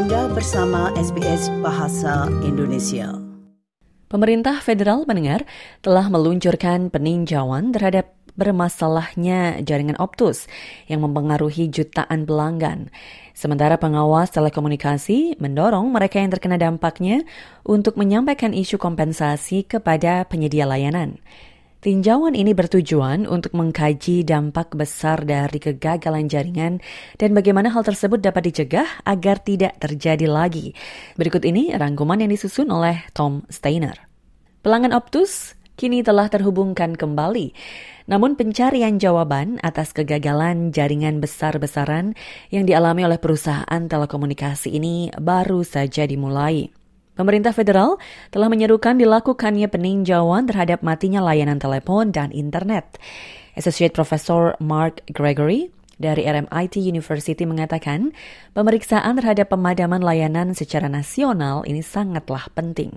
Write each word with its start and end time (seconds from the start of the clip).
Anda 0.00 0.32
bersama 0.32 0.88
SBS 0.96 1.52
Bahasa 1.60 2.24
Indonesia. 2.40 3.20
Pemerintah 4.08 4.56
federal 4.64 5.04
mendengar 5.04 5.44
telah 5.84 6.08
meluncurkan 6.08 6.88
peninjauan 6.88 7.68
terhadap 7.68 8.08
bermasalahnya 8.32 9.60
jaringan 9.60 10.00
Optus 10.00 10.48
yang 10.88 11.04
mempengaruhi 11.04 11.68
jutaan 11.68 12.24
pelanggan. 12.24 12.88
Sementara 13.36 13.76
pengawas 13.76 14.32
telekomunikasi 14.32 15.36
mendorong 15.36 15.92
mereka 15.92 16.16
yang 16.16 16.32
terkena 16.32 16.56
dampaknya 16.56 17.20
untuk 17.60 18.00
menyampaikan 18.00 18.56
isu 18.56 18.80
kompensasi 18.80 19.68
kepada 19.68 20.24
penyedia 20.24 20.64
layanan. 20.64 21.20
Tinjauan 21.80 22.36
ini 22.36 22.52
bertujuan 22.52 23.24
untuk 23.24 23.56
mengkaji 23.56 24.20
dampak 24.20 24.76
besar 24.76 25.24
dari 25.24 25.56
kegagalan 25.56 26.28
jaringan 26.28 26.76
dan 27.16 27.32
bagaimana 27.32 27.72
hal 27.72 27.80
tersebut 27.80 28.20
dapat 28.20 28.52
dicegah 28.52 29.00
agar 29.08 29.40
tidak 29.40 29.80
terjadi 29.80 30.28
lagi. 30.28 30.76
Berikut 31.16 31.40
ini 31.40 31.72
rangkuman 31.72 32.20
yang 32.20 32.28
disusun 32.28 32.68
oleh 32.68 33.00
Tom 33.16 33.48
Steiner. 33.48 33.96
Pelanggan 34.60 34.92
Optus 34.92 35.56
kini 35.80 36.04
telah 36.04 36.28
terhubungkan 36.28 36.92
kembali. 37.00 37.56
Namun 38.12 38.36
pencarian 38.36 39.00
jawaban 39.00 39.56
atas 39.64 39.96
kegagalan 39.96 40.76
jaringan 40.76 41.24
besar-besaran 41.24 42.12
yang 42.52 42.68
dialami 42.68 43.08
oleh 43.08 43.16
perusahaan 43.16 43.80
telekomunikasi 43.88 44.76
ini 44.76 45.08
baru 45.16 45.64
saja 45.64 46.04
dimulai. 46.04 46.79
Pemerintah 47.20 47.52
federal 47.52 48.00
telah 48.32 48.48
menyerukan 48.48 48.96
dilakukannya 48.96 49.68
peninjauan 49.68 50.48
terhadap 50.48 50.80
matinya 50.80 51.20
layanan 51.20 51.60
telepon 51.60 52.16
dan 52.16 52.32
internet. 52.32 52.96
Associate 53.60 53.92
Professor 53.92 54.56
Mark 54.56 55.04
Gregory 55.12 55.68
dari 56.00 56.24
RMIT 56.24 56.80
University 56.80 57.44
mengatakan, 57.44 58.16
pemeriksaan 58.56 59.20
terhadap 59.20 59.52
pemadaman 59.52 60.00
layanan 60.00 60.56
secara 60.56 60.88
nasional 60.88 61.60
ini 61.68 61.84
sangatlah 61.84 62.48
penting. 62.56 62.96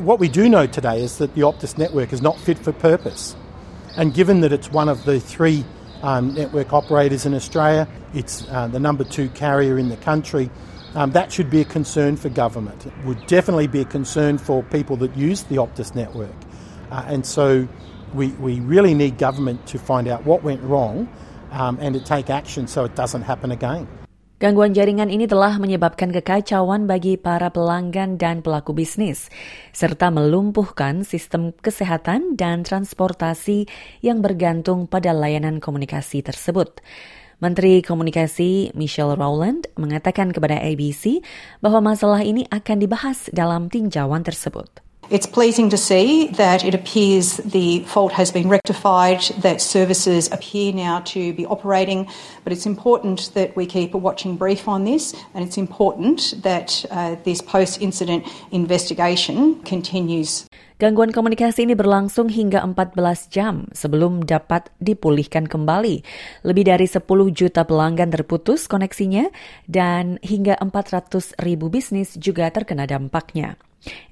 What 0.00 0.16
we 0.16 0.32
do 0.32 0.48
know 0.48 0.64
today 0.64 1.04
is 1.04 1.20
that 1.20 1.36
the 1.36 1.44
Optus 1.44 1.76
network 1.76 2.16
is 2.16 2.24
not 2.24 2.40
fit 2.40 2.56
for 2.56 2.72
purpose. 2.72 3.36
And 4.00 4.16
given 4.16 4.40
that 4.48 4.52
it's 4.56 4.72
one 4.72 4.88
of 4.88 5.04
the 5.04 5.20
three 5.20 5.60
um, 6.00 6.32
network 6.32 6.72
operators 6.72 7.28
in 7.28 7.36
Australia, 7.36 7.84
it's 8.16 8.48
uh, 8.48 8.64
the 8.72 8.80
number 8.80 9.04
two 9.04 9.28
carrier 9.36 9.76
in 9.76 9.92
the 9.92 10.00
country, 10.00 10.48
um, 10.98 11.14
that 11.14 11.30
should 11.30 11.46
be 11.46 11.62
a 11.62 11.64
concern 11.64 12.18
for 12.18 12.26
government. 12.26 12.82
It 12.82 12.92
would 13.06 13.22
definitely 13.30 13.70
be 13.70 13.86
a 13.86 13.88
concern 13.88 14.34
for 14.34 14.66
people 14.66 14.98
that 14.98 15.14
use 15.14 15.46
the 15.46 15.62
Optus 15.62 15.94
network. 15.94 16.34
Uh, 16.90 17.06
and 17.06 17.22
so 17.22 17.70
we, 18.18 18.34
we 18.42 18.58
really 18.66 18.98
need 18.98 19.14
government 19.14 19.62
to 19.70 19.78
find 19.78 20.10
out 20.10 20.26
what 20.26 20.42
went 20.42 20.58
wrong 20.66 21.06
um, 21.54 21.78
and 21.80 21.94
to 21.94 22.02
take 22.02 22.34
action 22.34 22.66
so 22.66 22.82
it 22.82 22.98
doesn't 22.98 23.22
happen 23.22 23.54
again. 23.54 23.86
Gangguan 24.38 24.70
jaringan 24.70 25.10
ini 25.10 25.26
telah 25.26 25.58
menyebabkan 25.58 26.14
kekacauan 26.14 26.86
bagi 26.86 27.18
para 27.18 27.50
pelanggan 27.50 28.22
dan 28.22 28.38
pelaku 28.38 28.70
bisnis, 28.70 29.30
serta 29.74 30.14
melumpuhkan 30.14 31.02
sistem 31.02 31.50
kesehatan 31.58 32.38
dan 32.38 32.62
transportasi 32.62 33.66
yang 33.98 34.22
bergantung 34.22 34.86
pada 34.86 35.10
layanan 35.10 35.58
komunikasi 35.58 36.22
tersebut. 36.22 36.78
Menteri 37.38 37.86
Komunikasi 37.86 38.74
Michelle 38.74 39.14
Rowland 39.14 39.70
mengatakan 39.78 40.34
kepada 40.34 40.58
ABC 40.58 41.22
bahwa 41.62 41.94
masalah 41.94 42.26
ini 42.26 42.50
akan 42.50 42.82
dibahas 42.82 43.30
dalam 43.30 43.70
tinjauan 43.70 44.26
tersebut. 44.26 44.87
It's 45.08 45.24
pleasing 45.24 45.72
to 45.72 45.80
see 45.80 46.28
that 46.36 46.68
it 46.68 46.76
appears 46.76 47.40
the 47.40 47.80
fault 47.88 48.12
has 48.12 48.28
been 48.28 48.44
rectified, 48.44 49.24
that 49.40 49.64
services 49.64 50.28
appear 50.28 50.68
now 50.76 51.00
to 51.16 51.32
be 51.32 51.48
operating, 51.48 52.04
but 52.44 52.52
it's 52.52 52.68
important 52.68 53.32
that 53.32 53.56
we 53.56 53.64
keep 53.64 53.96
a 53.96 53.96
watching 53.96 54.36
brief 54.36 54.68
on 54.68 54.84
this, 54.84 55.16
and 55.32 55.40
it's 55.40 55.56
important 55.56 56.36
that 56.44 56.84
uh, 56.92 57.16
this 57.24 57.40
post 57.40 57.80
incident 57.80 58.28
investigation 58.52 59.64
continues. 59.64 60.44
Gangguan 60.76 61.16
komunikasi 61.16 61.64
ini 61.64 61.72
berlangsung 61.72 62.28
hingga 62.28 62.60
14 62.60 63.32
jam 63.32 63.64
sebelum 63.72 64.28
dapat 64.28 64.68
dipulihkan 64.76 65.48
kembali. 65.48 66.04
Lebih 66.44 66.64
dari 66.68 66.84
10 66.84 67.00
juta 67.32 67.64
pelanggan 67.64 68.12
terputus 68.12 68.68
koneksinya 68.68 69.32
dan 69.64 70.20
hingga 70.20 70.60
400 70.60 71.32
ribu 71.40 71.72
bisnis 71.72 72.12
juga 72.20 72.52
terkena 72.52 72.84
dampaknya. 72.84 73.56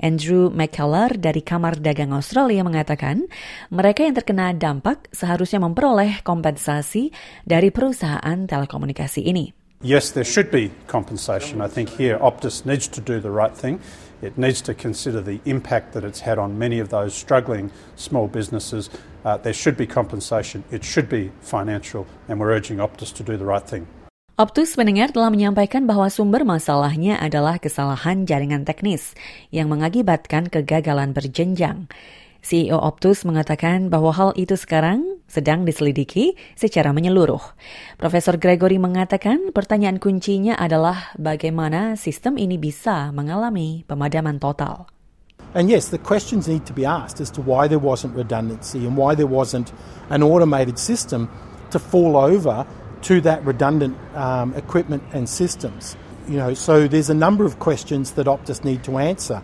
Andrew 0.00 0.48
McKellar 0.52 1.18
dari 1.18 1.42
Kamar 1.42 1.80
Dagang 1.82 2.14
Australia 2.14 2.62
mengatakan, 2.62 3.26
mereka 3.68 4.06
yang 4.06 4.14
terkena 4.14 4.54
dampak 4.54 5.10
seharusnya 5.10 5.58
memperoleh 5.58 6.22
kompensasi 6.22 7.10
dari 7.42 7.74
perusahaan 7.74 8.46
telekomunikasi 8.46 9.26
ini. 9.26 9.52
Yes, 9.84 10.10
there 10.10 10.24
should 10.24 10.50
be 10.50 10.72
compensation. 10.88 11.60
I 11.60 11.68
think 11.68 11.92
here 11.92 12.16
Optus 12.16 12.64
needs 12.64 12.88
to 12.88 13.00
do 13.00 13.20
the 13.20 13.30
right 13.30 13.52
thing. 13.52 13.78
It 14.24 14.38
needs 14.40 14.64
to 14.64 14.72
consider 14.72 15.20
the 15.20 15.40
impact 15.44 15.92
that 15.92 16.02
it's 16.02 16.24
had 16.24 16.38
on 16.40 16.56
many 16.56 16.80
of 16.80 16.88
those 16.88 17.12
struggling 17.12 17.70
small 17.94 18.26
businesses. 18.26 18.88
Uh, 19.24 19.36
there 19.36 19.52
should 19.52 19.76
be 19.76 19.86
compensation. 19.86 20.64
It 20.72 20.80
should 20.80 21.12
be 21.12 21.30
financial, 21.44 22.06
and 22.24 22.40
we're 22.40 22.56
urging 22.56 22.78
Optus 22.80 23.12
to 23.20 23.22
do 23.22 23.36
the 23.36 23.44
right 23.44 23.62
thing. 23.62 23.86
Optus 24.36 24.76
mendengar 24.76 25.16
telah 25.16 25.32
menyampaikan 25.32 25.88
bahwa 25.88 26.12
sumber 26.12 26.44
masalahnya 26.44 27.16
adalah 27.16 27.56
kesalahan 27.56 28.28
jaringan 28.28 28.68
teknis 28.68 29.16
yang 29.48 29.72
mengakibatkan 29.72 30.52
kegagalan 30.52 31.16
berjenjang. 31.16 31.88
CEO 32.44 32.76
Optus 32.76 33.24
mengatakan 33.24 33.88
bahwa 33.88 34.12
hal 34.12 34.36
itu 34.36 34.52
sekarang 34.52 35.24
sedang 35.24 35.64
diselidiki 35.64 36.36
secara 36.52 36.92
menyeluruh. 36.92 37.40
Profesor 37.96 38.36
Gregory 38.36 38.76
mengatakan 38.76 39.56
pertanyaan 39.56 39.96
kuncinya 39.96 40.52
adalah 40.60 41.16
bagaimana 41.16 41.96
sistem 41.96 42.36
ini 42.36 42.60
bisa 42.60 43.16
mengalami 43.16 43.88
pemadaman 43.88 44.36
total. 44.36 44.92
And 45.56 45.72
yes, 45.72 45.88
the 45.88 45.96
questions 45.96 46.44
need 46.44 46.68
to 46.68 46.76
be 46.76 46.84
asked 46.84 47.24
as 47.24 47.32
to 47.32 47.40
why 47.40 47.72
there 47.72 47.80
wasn't 47.80 48.12
redundancy 48.12 48.84
and 48.84 49.00
why 49.00 49.16
there 49.16 49.24
wasn't 49.24 49.72
an 50.12 50.20
automated 50.20 50.76
system 50.76 51.24
to 51.72 51.80
fall 51.80 52.20
over 52.20 52.68
to 53.02 53.20
that 53.20 53.44
redundant 53.44 53.98
um, 54.14 54.54
equipment 54.54 55.02
and 55.12 55.28
systems. 55.28 55.96
You 56.26 56.38
know, 56.38 56.54
so 56.54 56.88
there's 56.88 57.10
a 57.10 57.16
number 57.16 57.44
of 57.44 57.58
questions 57.58 58.18
that 58.18 58.26
Optus 58.26 58.64
need 58.64 58.82
to 58.84 58.98
answer. 58.98 59.42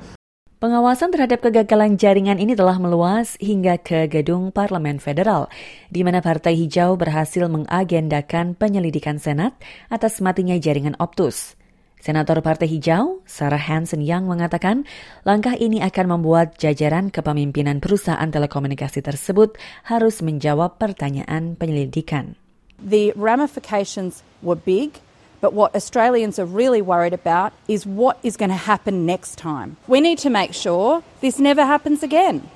Pengawasan 0.63 1.11
terhadap 1.11 1.43
kegagalan 1.43 1.99
jaringan 1.99 2.39
ini 2.39 2.55
telah 2.55 2.79
meluas 2.79 3.35
hingga 3.43 3.83
ke 3.83 4.07
gedung 4.07 4.55
Parlemen 4.55 5.03
Federal, 5.03 5.51
di 5.91 6.07
mana 6.07 6.23
Partai 6.23 6.55
Hijau 6.55 6.95
berhasil 6.95 7.51
mengagendakan 7.51 8.55
penyelidikan 8.55 9.19
Senat 9.19 9.59
atas 9.91 10.23
matinya 10.23 10.55
jaringan 10.55 10.95
Optus. 11.03 11.59
Senator 12.03 12.43
Partai 12.43 12.67
Hijau, 12.67 13.23
Sarah 13.27 13.63
Hansen 13.63 14.03
Young 14.03 14.27
mengatakan 14.27 14.87
langkah 15.23 15.55
ini 15.55 15.83
akan 15.83 16.19
membuat 16.19 16.59
jajaran 16.59 17.15
kepemimpinan 17.15 17.79
perusahaan 17.79 18.27
telekomunikasi 18.27 19.07
tersebut 19.07 19.59
harus 19.87 20.19
menjawab 20.19 20.83
pertanyaan 20.83 21.55
penyelidikan. 21.55 22.42
The 22.83 23.15
ramifications 23.15 24.27
were 24.43 24.59
big. 24.59 24.99
But 25.43 25.59
what 25.59 25.75
Australians 25.75 26.39
are 26.39 26.47
really 26.47 26.79
worried 26.79 27.11
about 27.11 27.51
is 27.67 27.83
what 27.83 28.15
is 28.23 28.39
going 28.39 28.55
to 28.55 28.67
happen 28.71 29.03
next 29.03 29.43
time. 29.43 29.75
We 29.91 29.99
need 29.99 30.23
to 30.23 30.31
make 30.31 30.55
sure 30.55 31.03
this 31.19 31.43
never 31.43 31.67
happens 31.67 32.07
again, 32.07 32.47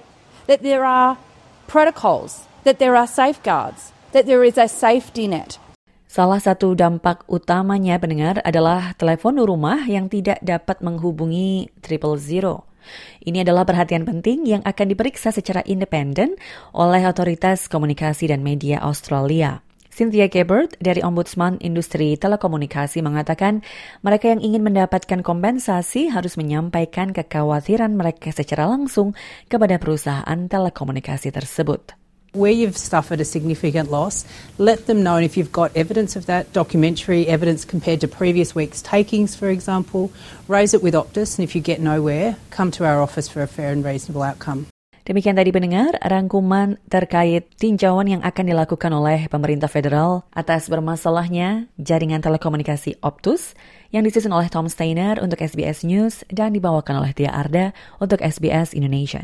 that 0.46 0.62
there 0.62 0.86
are 0.86 1.18
protocols, 1.66 2.46
that 2.62 2.78
there 2.78 2.94
are 2.94 3.10
safeguards, 3.10 3.90
that 4.14 4.30
there 4.30 4.46
is 4.46 4.54
a 4.54 4.70
safety 4.70 5.26
net. 5.26 5.58
Salah 6.06 6.38
satu 6.38 6.78
dampak 6.78 7.26
utamanya 7.26 7.98
pendengar 7.98 8.38
adalah 8.46 8.94
telepon 8.94 9.42
rumah 9.42 9.82
yang 9.90 10.06
tidak 10.06 10.38
dapat 10.38 10.78
menghubungi 10.78 11.74
triple 11.82 12.14
zero. 12.22 12.70
Ini 13.18 13.42
adalah 13.42 13.66
perhatian 13.66 14.06
penting 14.06 14.46
yang 14.46 14.62
akan 14.62 14.94
diperiksa 14.94 15.34
secara 15.34 15.66
independen 15.66 16.38
oleh 16.70 17.02
otoritas 17.02 17.66
komunikasi 17.66 18.30
dan 18.30 18.46
media 18.46 18.78
Australia. 18.78 19.65
Cynthia 19.96 20.28
Gebert 20.28 20.76
dari 20.76 21.00
Ombudsman 21.00 21.56
Industri 21.64 22.20
Telekomunikasi 22.20 23.00
mengatakan 23.00 23.64
mereka 24.04 24.28
yang 24.28 24.44
ingin 24.44 24.60
mendapatkan 24.60 25.24
kompensasi 25.24 26.12
harus 26.12 26.36
menyampaikan 26.36 27.16
kekhawatiran 27.16 27.96
mereka 27.96 28.28
secara 28.28 28.68
langsung 28.68 29.16
kepada 29.48 29.80
perusahaan 29.80 30.36
telekomunikasi 30.52 31.32
tersebut. 31.32 31.96
Where 32.36 32.52
you've 32.52 32.76
suffered 32.76 33.24
a 33.24 33.24
significant 33.24 33.88
loss, 33.88 34.28
let 34.60 34.84
them 34.84 35.00
know. 35.00 35.16
And 35.16 35.24
if 35.24 35.40
you've 35.40 35.56
got 35.56 35.72
evidence 35.72 36.12
of 36.12 36.28
that, 36.28 36.52
documentary 36.52 37.24
evidence 37.24 37.64
compared 37.64 38.04
to 38.04 38.08
previous 38.12 38.52
week's 38.52 38.84
takings, 38.84 39.32
for 39.32 39.48
example, 39.48 40.12
raise 40.44 40.76
it 40.76 40.84
with 40.84 40.92
Optus. 40.92 41.40
And 41.40 41.48
if 41.48 41.56
you 41.56 41.64
get 41.64 41.80
nowhere, 41.80 42.36
come 42.52 42.68
to 42.76 42.84
our 42.84 43.00
office 43.00 43.32
for 43.32 43.40
a 43.40 43.48
fair 43.48 43.72
and 43.72 43.80
reasonable 43.80 44.20
outcome. 44.20 44.68
Demikian 45.06 45.38
tadi 45.38 45.54
pendengar 45.54 45.94
rangkuman 46.02 46.82
terkait 46.90 47.46
tinjauan 47.62 48.10
yang 48.10 48.22
akan 48.26 48.42
dilakukan 48.50 48.90
oleh 48.90 49.30
pemerintah 49.30 49.70
federal 49.70 50.26
atas 50.34 50.66
bermasalahnya 50.66 51.70
jaringan 51.78 52.18
telekomunikasi 52.18 52.98
Optus 53.06 53.54
yang 53.94 54.02
disusun 54.02 54.34
oleh 54.34 54.50
Tom 54.50 54.66
Steiner 54.66 55.22
untuk 55.22 55.38
SBS 55.38 55.86
News 55.86 56.26
dan 56.26 56.58
dibawakan 56.58 56.98
oleh 56.98 57.14
Tia 57.14 57.30
Arda 57.30 57.70
untuk 58.02 58.18
SBS 58.18 58.74
Indonesia. 58.74 59.22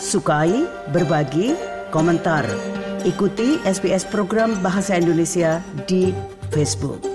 Sukai, 0.00 0.64
berbagi, 0.96 1.52
komentar. 1.92 2.48
Ikuti 3.04 3.60
SBS 3.68 4.08
program 4.08 4.56
Bahasa 4.64 4.96
Indonesia 4.96 5.60
di 5.84 6.16
Facebook. 6.48 7.09